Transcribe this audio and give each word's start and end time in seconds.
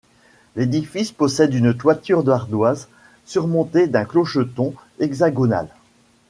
L'édifice 0.55 1.11
possède 1.11 1.53
une 1.53 1.75
toiture 1.75 2.23
d'ardoises 2.23 2.87
surmontée 3.23 3.85
d'un 3.85 4.03
clocheton 4.03 4.73
hexagonal. 4.99 5.67